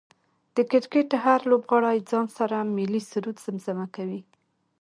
د 0.55 0.57
کرکټ 0.71 1.09
هر 1.23 1.39
لوبغاړی 1.51 1.97
ځان 2.09 2.27
سره 2.37 2.55
ملي 2.75 3.01
سرود 3.11 3.37
زمزمه 3.45 3.87
کوي 3.95 4.21